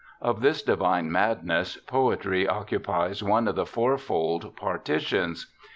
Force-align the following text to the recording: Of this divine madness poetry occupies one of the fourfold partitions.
Of 0.19 0.41
this 0.41 0.63
divine 0.63 1.11
madness 1.11 1.77
poetry 1.77 2.47
occupies 2.47 3.21
one 3.21 3.47
of 3.47 3.53
the 3.53 3.67
fourfold 3.67 4.55
partitions. 4.55 5.53